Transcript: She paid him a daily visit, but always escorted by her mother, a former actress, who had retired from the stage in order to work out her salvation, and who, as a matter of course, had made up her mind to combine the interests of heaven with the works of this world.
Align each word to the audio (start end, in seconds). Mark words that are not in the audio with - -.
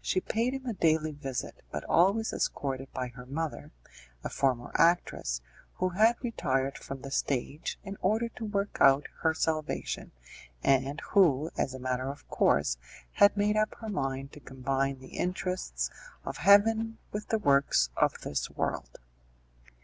She 0.00 0.20
paid 0.20 0.54
him 0.54 0.66
a 0.66 0.72
daily 0.72 1.12
visit, 1.12 1.62
but 1.70 1.84
always 1.84 2.32
escorted 2.32 2.92
by 2.92 3.06
her 3.14 3.24
mother, 3.26 3.70
a 4.24 4.28
former 4.28 4.72
actress, 4.74 5.40
who 5.74 5.90
had 5.90 6.16
retired 6.20 6.76
from 6.76 7.02
the 7.02 7.12
stage 7.12 7.78
in 7.84 7.96
order 8.00 8.28
to 8.30 8.44
work 8.44 8.78
out 8.80 9.06
her 9.20 9.32
salvation, 9.32 10.10
and 10.64 11.00
who, 11.12 11.50
as 11.56 11.74
a 11.74 11.78
matter 11.78 12.10
of 12.10 12.26
course, 12.28 12.76
had 13.12 13.36
made 13.36 13.56
up 13.56 13.76
her 13.76 13.88
mind 13.88 14.32
to 14.32 14.40
combine 14.40 14.98
the 14.98 15.16
interests 15.16 15.90
of 16.24 16.38
heaven 16.38 16.98
with 17.12 17.28
the 17.28 17.38
works 17.38 17.88
of 17.96 18.14
this 18.22 18.50
world. 18.50 18.98